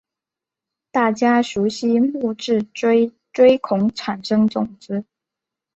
[0.89, 5.05] 大家熟悉木质锥锥孔产生种子。